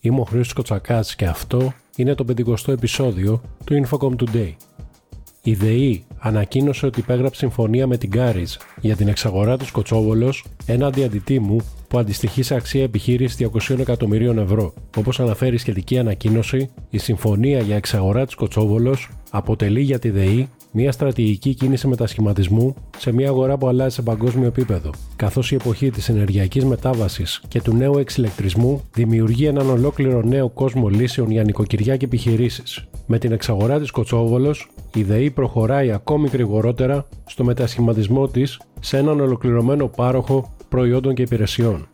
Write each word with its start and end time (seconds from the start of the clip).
Είμαι 0.00 0.20
ο 0.20 0.24
Χρήστος 0.24 0.52
Κοτσακάς 0.52 1.14
και 1.14 1.26
αυτό 1.26 1.72
είναι 1.96 2.14
το 2.14 2.24
50ο 2.28 2.68
επεισόδιο 2.68 3.40
του 3.64 3.86
Infocom 3.86 4.14
Today. 4.22 4.52
Η 5.42 5.54
ΔΕΗ 5.54 6.04
ανακοίνωσε 6.18 6.86
ότι 6.86 7.00
υπέγραψε 7.00 7.38
συμφωνία 7.38 7.86
με 7.86 7.96
την 7.96 8.10
Κάρις 8.10 8.58
για 8.80 8.96
την 8.96 9.08
εξαγορά 9.08 9.56
της 9.56 9.70
Κοτσόβολος 9.70 10.44
έναντι 10.66 11.04
αντιτίμου 11.04 11.56
που 11.88 11.98
αντιστοιχεί 11.98 12.42
σε 12.42 12.54
αξία 12.54 12.82
επιχείρησης 12.82 13.48
200 13.68 13.78
εκατομμυρίων 13.78 14.38
ευρώ. 14.38 14.74
Όπως 14.96 15.20
αναφέρει 15.20 15.54
η 15.54 15.58
σχετική 15.58 15.98
ανακοίνωση, 15.98 16.70
η 16.90 16.98
συμφωνία 16.98 17.60
για 17.60 17.76
εξαγορά 17.76 18.26
της 18.26 18.34
Κοτσόβολος 18.34 19.10
αποτελεί 19.30 19.80
για 19.80 19.98
τη 19.98 20.10
ΔΕΗ 20.10 20.48
μια 20.80 20.92
στρατηγική 20.92 21.54
κίνηση 21.54 21.88
μετασχηματισμού 21.88 22.74
σε 22.98 23.12
μια 23.12 23.28
αγορά 23.28 23.58
που 23.58 23.68
αλλάζει 23.68 23.94
σε 23.94 24.02
παγκόσμιο 24.02 24.46
επίπεδο, 24.46 24.90
καθώς 25.16 25.52
η 25.52 25.54
εποχή 25.54 25.90
της 25.90 26.08
ενεργειακής 26.08 26.64
μετάβασης 26.64 27.42
και 27.48 27.60
του 27.60 27.74
νέου 27.74 27.98
εξηλεκτρισμού 27.98 28.82
δημιουργεί 28.94 29.46
έναν 29.46 29.70
ολόκληρο 29.70 30.22
νέο 30.22 30.48
κόσμο 30.48 30.88
λύσεων 30.88 31.30
για 31.30 31.42
νοικοκυριά 31.42 31.96
και 31.96 32.04
επιχειρήσεις. 32.04 32.84
Με 33.06 33.18
την 33.18 33.32
εξαγορά 33.32 33.78
της 33.78 33.90
Κοτσόβολος, 33.90 34.70
η 34.94 35.02
ΔΕΗ 35.02 35.30
προχωράει 35.30 35.92
ακόμη 35.92 36.28
γρηγορότερα 36.28 37.06
στο 37.26 37.44
μετασχηματισμό 37.44 38.28
της 38.28 38.60
σε 38.80 38.98
έναν 38.98 39.20
ολοκληρωμένο 39.20 39.86
πάροχο 39.86 40.54
προϊόντων 40.68 41.14
και 41.14 41.22
υπηρεσιών. 41.22 41.88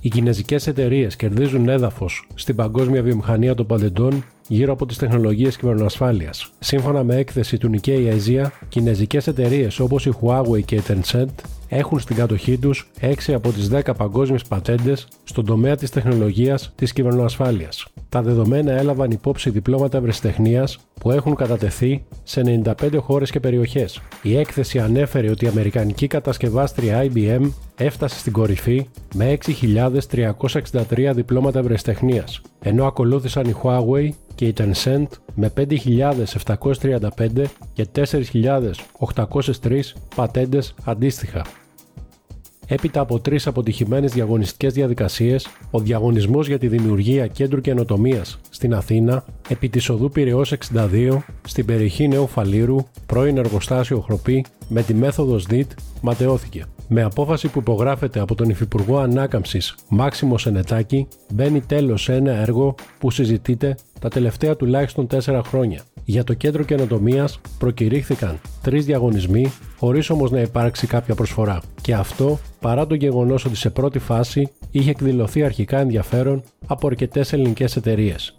Οι 0.00 0.08
κινέζικες 0.08 0.66
εταιρείες 0.66 1.16
κερδίζουν 1.16 1.68
έδαφος 1.68 2.28
στην 2.34 2.56
παγκόσμια 2.56 3.02
βιομηχανία 3.02 3.54
των 3.54 3.66
παντεντών 3.66 4.24
γύρω 4.48 4.72
από 4.72 4.86
τις 4.86 4.96
τεχνολογίες 4.96 5.56
κυβερνοασφάλειας. 5.56 6.50
Σύμφωνα 6.58 7.04
με 7.04 7.16
έκθεση 7.16 7.58
του 7.58 7.70
Nikkei 7.74 8.14
Asia, 8.14 8.46
κινέζικες 8.68 9.26
εταιρείες 9.26 9.78
όπως 9.78 10.06
η 10.06 10.12
Huawei 10.20 10.64
και 10.64 10.74
η 10.74 10.82
Tencent 10.88 11.34
έχουν 11.68 12.00
στην 12.00 12.16
κατοχή 12.16 12.58
τους 12.58 12.90
6 13.00 13.32
από 13.32 13.52
τις 13.52 13.68
10 13.68 13.94
παγκόσμιες 13.96 14.42
πατέντες 14.42 15.08
στον 15.24 15.44
τομέα 15.44 15.76
της 15.76 15.90
τεχνολογίας 15.90 16.72
της 16.74 16.92
κυβερνοασφάλειας. 16.92 17.86
Τα 18.08 18.22
δεδομένα 18.22 18.72
έλαβαν 18.72 19.10
υπόψη 19.10 19.50
διπλώματα 19.50 19.98
ευρεσιτεχνίας 19.98 20.78
που 21.00 21.10
έχουν 21.10 21.34
κατατεθεί 21.34 22.04
σε 22.22 22.62
95 22.64 22.72
χώρες 22.98 23.30
και 23.30 23.40
περιοχές. 23.40 24.00
Η 24.22 24.36
έκθεση 24.36 24.78
ανέφερε 24.78 25.30
ότι 25.30 25.44
η 25.44 25.48
αμερικανική 25.48 26.06
κατασκευάστρια 26.06 27.06
IBM 27.12 27.50
έφτασε 27.76 28.18
στην 28.18 28.32
κορυφή 28.32 28.88
με 29.14 29.38
6.363 29.46 31.12
διπλώματα 31.14 31.58
ευρεσιτεχνίας, 31.58 32.40
ενώ 32.60 32.86
ακολούθησαν 32.86 33.44
η 33.44 33.54
Huawei 33.62 34.08
και 34.34 34.46
η 34.46 34.54
Tencent 34.58 35.06
με 35.34 35.52
5.735 35.56 37.44
και 37.72 37.86
4.803 37.94 39.80
πατέντες 40.14 40.74
αντίστοιχα. 40.84 41.65
Έπειτα 42.68 43.00
από 43.00 43.20
τρεις 43.20 43.46
αποτυχημένες 43.46 44.12
διαγωνιστικές 44.12 44.72
διαδικασίες, 44.72 45.46
ο 45.70 45.78
διαγωνισμός 45.78 46.46
για 46.48 46.58
τη 46.58 46.68
δημιουργία 46.68 47.26
κέντρου 47.26 47.60
καινοτομίας 47.60 48.38
στην 48.56 48.74
Αθήνα, 48.74 49.24
επί 49.48 49.68
της 49.68 49.88
οδού 49.88 50.10
Πυραιός 50.10 50.52
62, 50.52 51.22
στην 51.46 51.64
περιοχή 51.64 52.08
Νέου 52.08 52.26
Φαλήρου, 52.26 52.76
πρώην 53.06 53.36
εργοστάσιο 53.36 54.00
Χροπή, 54.00 54.44
με 54.68 54.82
τη 54.82 54.94
μέθοδος 54.94 55.42
ΣΔΙΤ, 55.42 55.70
ματαιώθηκε. 56.00 56.64
Με 56.88 57.02
απόφαση 57.02 57.48
που 57.48 57.58
υπογράφεται 57.58 58.20
από 58.20 58.34
τον 58.34 58.48
Υφυπουργό 58.48 58.98
Ανάκαμψης 58.98 59.74
Μάξιμο 59.88 60.38
Σενετάκη, 60.38 61.08
μπαίνει 61.32 61.60
τέλος 61.60 62.02
σε 62.02 62.14
ένα 62.14 62.32
έργο 62.32 62.74
που 62.98 63.10
συζητείται 63.10 63.76
τα 64.00 64.08
τελευταία 64.08 64.56
τουλάχιστον 64.56 65.06
4 65.06 65.40
χρόνια. 65.44 65.82
Για 66.04 66.24
το 66.24 66.34
κέντρο 66.34 66.62
καινοτομίας 66.62 67.40
προκηρύχθηκαν 67.58 68.40
τρεις 68.62 68.84
διαγωνισμοί, 68.84 69.52
χωρίς 69.78 70.10
όμως 70.10 70.30
να 70.30 70.40
υπάρξει 70.40 70.86
κάποια 70.86 71.14
προσφορά. 71.14 71.60
Και 71.80 71.94
αυτό 71.94 72.38
παρά 72.60 72.86
το 72.86 72.94
γεγονός 72.94 73.44
ότι 73.44 73.56
σε 73.56 73.70
πρώτη 73.70 73.98
φάση 73.98 74.48
είχε 74.70 74.90
εκδηλωθεί 74.90 75.42
αρχικά 75.42 75.78
ενδιαφέρον 75.78 76.42
από 76.66 76.86
αρκετές 76.86 77.32
ελληνικές 77.32 77.76
εταιρείες. 77.76 78.38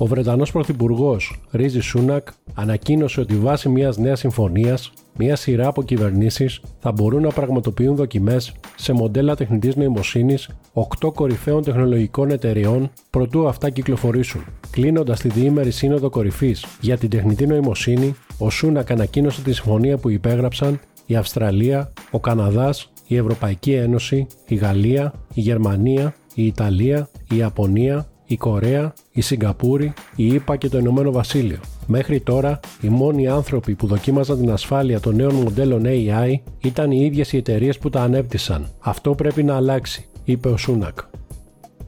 Ο 0.00 0.06
Βρετανός 0.06 0.52
Πρωθυπουργός 0.52 1.40
Ρίζι 1.50 1.80
Σούνακ 1.80 2.28
ανακοίνωσε 2.54 3.20
ότι 3.20 3.34
βάσει 3.34 3.68
μιας 3.68 3.96
νέας 3.96 4.18
συμφωνίας, 4.18 4.92
μια 5.16 5.36
σειρά 5.36 5.66
από 5.66 5.82
κυβερνήσεις 5.82 6.60
θα 6.78 6.92
μπορούν 6.92 7.22
να 7.22 7.28
πραγματοποιούν 7.28 7.96
δοκιμές 7.96 8.52
σε 8.76 8.92
μοντέλα 8.92 9.34
τεχνητής 9.34 9.76
νοημοσύνης 9.76 10.48
8 10.72 11.12
κορυφαίων 11.14 11.62
τεχνολογικών 11.62 12.30
εταιριών 12.30 12.90
προτού 13.10 13.48
αυτά 13.48 13.70
κυκλοφορήσουν. 13.70 14.44
Κλείνοντας 14.70 15.20
τη 15.20 15.28
διήμερη 15.28 15.70
σύνοδο 15.70 16.10
κορυφής 16.10 16.64
για 16.80 16.98
την 16.98 17.10
τεχνητή 17.10 17.46
νοημοσύνη, 17.46 18.14
ο 18.38 18.50
Σούνακ 18.50 18.90
ανακοίνωσε 18.90 19.42
τη 19.42 19.52
συμφωνία 19.52 19.98
που 19.98 20.08
υπέγραψαν 20.08 20.80
η 21.06 21.16
Αυστραλία, 21.16 21.92
ο 22.10 22.20
Καναδάς, 22.20 22.92
η 23.06 23.16
Ευρωπαϊκή 23.16 23.72
Ένωση, 23.72 24.26
η 24.46 24.54
Γαλλία, 24.54 25.12
η 25.34 25.40
Γερμανία, 25.40 26.14
η 26.34 26.46
Ιταλία, 26.46 27.08
η 27.32 27.36
Ιαπωνία, 27.36 28.06
η 28.30 28.36
Κορέα, 28.36 28.92
η 29.10 29.20
Σιγκαπούρη, 29.20 29.92
η 30.16 30.26
ΙΠΑ 30.26 30.56
και 30.56 30.68
το 30.68 30.78
Ηνωμένο 30.78 31.12
Βασίλειο. 31.12 31.58
Μέχρι 31.86 32.20
τώρα, 32.20 32.60
οι 32.80 32.88
μόνοι 32.88 33.28
άνθρωποι 33.28 33.74
που 33.74 33.86
δοκίμαζαν 33.86 34.38
την 34.40 34.50
ασφάλεια 34.50 35.00
των 35.00 35.14
νέων 35.14 35.34
μοντέλων 35.34 35.82
AI 35.86 36.34
ήταν 36.60 36.90
οι 36.90 37.00
ίδιες 37.04 37.32
οι 37.32 37.36
εταιρείες 37.36 37.78
που 37.78 37.90
τα 37.90 38.02
ανέπτυσαν. 38.02 38.68
Αυτό 38.78 39.14
πρέπει 39.14 39.42
να 39.42 39.56
αλλάξει, 39.56 40.06
είπε 40.24 40.48
ο 40.48 40.56
Σούνακ. 40.56 40.98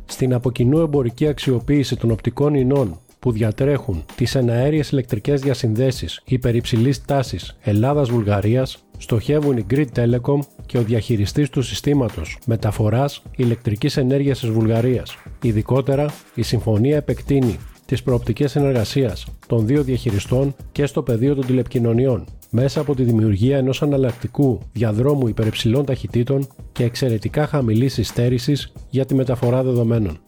Στην 0.04 0.34
αποκοινού 0.34 0.78
εμπορική 0.78 1.26
αξιοποίηση 1.26 1.96
των 1.96 2.10
οπτικών 2.10 2.54
ινών 2.54 2.98
που 3.20 3.32
διατρέχουν 3.32 4.04
τις 4.14 4.34
εναέριες 4.34 4.90
ηλεκτρικές 4.90 5.40
διασυνδέσεις 5.40 6.20
υπερυψηλής 6.24 7.04
τάσης 7.04 7.56
Ελλάδα-Βουλγαρία 7.60 8.66
στοχεύουν 8.98 9.56
η 9.56 9.66
Grid 9.70 9.86
Telecom 9.94 10.38
και 10.66 10.78
ο 10.78 10.82
διαχειριστής 10.82 11.50
του 11.50 11.62
συστήματος 11.62 12.38
μεταφοράς 12.46 13.22
ηλεκτρικής 13.36 13.96
ενέργειας 13.96 14.38
της 14.38 14.50
Βουλγαρίας. 14.50 15.16
Ειδικότερα, 15.42 16.06
η 16.34 16.42
συμφωνία 16.42 16.96
επεκτείνει 16.96 17.58
τις 17.86 18.02
προοπτικές 18.02 18.50
συνεργασίας 18.50 19.26
των 19.46 19.66
δύο 19.66 19.82
διαχειριστών 19.82 20.54
και 20.72 20.86
στο 20.86 21.02
πεδίο 21.02 21.34
των 21.34 21.46
τηλεπικοινωνιών, 21.46 22.24
μέσα 22.50 22.80
από 22.80 22.94
τη 22.94 23.02
δημιουργία 23.02 23.56
ενός 23.56 23.82
αναλλακτικού 23.82 24.60
διαδρόμου 24.72 25.28
υπερυψηλών 25.28 25.84
ταχυτήτων 25.84 26.46
και 26.72 26.84
εξαιρετικά 26.84 27.46
χαμηλής 27.46 27.98
υστέρησης 27.98 28.72
για 28.90 29.04
τη 29.04 29.14
μεταφορά 29.14 29.62
δεδομένων. 29.62 30.18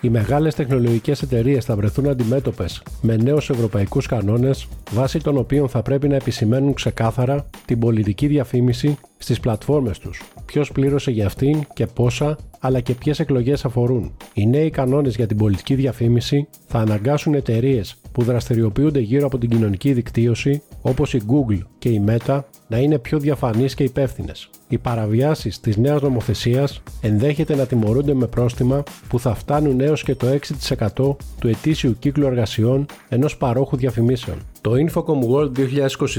Οι 0.00 0.08
μεγάλες 0.08 0.54
τεχνολογικές 0.54 1.22
εταιρείες 1.22 1.64
θα 1.64 1.76
βρεθούν 1.76 2.08
αντιμέτωπες 2.08 2.82
με 3.00 3.16
νέους 3.16 3.50
ευρωπαϊκούς 3.50 4.06
κανόνες, 4.06 4.68
βάσει 4.90 5.18
των 5.18 5.36
οποίων 5.36 5.68
θα 5.68 5.82
πρέπει 5.82 6.08
να 6.08 6.14
επισημαίνουν 6.14 6.74
ξεκάθαρα 6.74 7.46
την 7.64 7.78
πολιτική 7.78 8.26
διαφήμιση 8.26 8.98
στις 9.18 9.40
πλατφόρμες 9.40 9.98
τους, 9.98 10.22
ποιος 10.46 10.72
πλήρωσε 10.72 11.10
για 11.10 11.26
αυτήν 11.26 11.66
και 11.72 11.86
πόσα, 11.86 12.38
αλλά 12.60 12.80
και 12.80 12.94
ποιες 12.94 13.20
εκλογές 13.20 13.64
αφορούν. 13.64 14.16
Οι 14.34 14.46
νέοι 14.46 14.70
κανόνες 14.70 15.16
για 15.16 15.26
την 15.26 15.36
πολιτική 15.36 15.74
διαφήμιση 15.74 16.48
θα 16.66 16.78
αναγκάσουν 16.78 17.34
εταιρείες 17.34 17.96
που 18.12 18.22
δραστηριοποιούνται 18.22 19.00
γύρω 19.00 19.26
από 19.26 19.38
την 19.38 19.48
κοινωνική 19.48 19.92
δικτύωση, 19.92 20.62
όπως 20.82 21.14
η 21.14 21.22
Google 21.28 21.60
και 21.78 21.88
η 21.88 22.04
Meta, 22.08 22.40
να 22.68 22.78
είναι 22.78 22.98
πιο 22.98 23.18
διαφανείς 23.18 23.74
και 23.74 23.84
υπεύθυνες. 23.84 24.50
Οι 24.68 24.78
παραβιάσεις 24.78 25.60
της 25.60 25.76
νέας 25.76 26.02
νομοθεσίας 26.02 26.82
ενδέχεται 27.00 27.56
να 27.56 27.66
τιμωρούνται 27.66 28.14
με 28.14 28.26
πρόστιμα 28.26 28.82
που 29.08 29.20
θα 29.20 29.34
φτάνουν 29.34 29.80
έως 29.80 30.02
και 30.02 30.14
το 30.14 30.26
6% 30.26 31.16
του 31.38 31.48
ετήσιου 31.48 31.96
κύκλου 31.98 32.26
εργασιών 32.26 32.86
ενός 33.08 33.36
παρόχου 33.36 33.76
διαφημίσεων. 33.76 34.38
Το 34.60 34.72
Infocom 34.72 35.30
World 35.30 35.50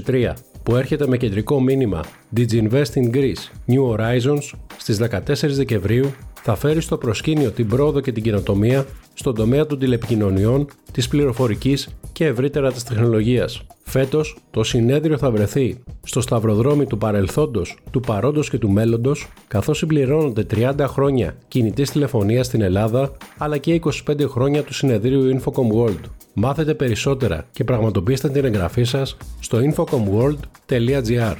2023 0.06 0.34
που 0.64 0.76
έρχεται 0.76 1.08
με 1.08 1.18
κεντρικό 1.18 1.62
μήνυμα 1.62 2.04
Diginvest 2.38 2.94
in 2.94 3.14
Greece 3.14 3.52
New 3.68 3.96
Horizons 3.96 4.52
στις 4.78 5.00
14 5.02 5.20
Δεκεμβρίου 5.50 6.12
θα 6.44 6.56
φέρει 6.56 6.82
στο 6.82 6.98
προσκήνιο 6.98 7.52
την 7.52 7.68
πρόοδο 7.68 8.00
και 8.00 8.12
την 8.12 8.24
κοινοτομία 8.24 8.86
στον 9.14 9.36
τομέα 9.36 9.66
των 9.66 9.80
τηλεπικοινωνιών, 9.80 10.68
της 10.92 11.08
πληροφορικής 11.08 11.90
και 12.12 12.26
ευρύτερα 12.26 12.72
της 12.72 12.84
τεχνολογίας. 12.84 13.62
Φέτος, 13.84 14.38
το 14.52 14.64
συνέδριο 14.64 15.18
θα 15.18 15.32
βρεθεί 15.32 15.78
στο 16.04 16.22
σταυροδρόμι 16.22 16.86
του 16.86 16.98
παρελθόντος, 16.98 17.78
του 17.92 18.00
παρόντος 18.00 18.50
και 18.50 18.58
του 18.58 18.70
μέλλοντος, 18.70 19.28
καθώς 19.48 19.78
συμπληρώνονται 19.78 20.44
30 20.44 20.88
χρόνια 20.88 21.36
κινητής 21.48 21.92
τηλεφωνίας 21.92 22.46
στην 22.46 22.62
Ελλάδα, 22.62 23.12
αλλά 23.38 23.58
και 23.58 23.74
25 23.74 24.28
χρόνια 24.28 24.64
του 24.64 24.74
συνεδρίου 24.74 25.40
Infocom 25.40 25.76
World. 25.76 26.02
Μάθετε 26.34 26.74
περισσότερα 26.74 27.46
και 27.52 27.64
πραγματοποιήστε 27.64 28.30
την 28.30 28.46
εγγραφή 28.46 28.84
σας 28.84 29.18
στο 29.40 29.58
infocomworld.gr. 29.58 31.36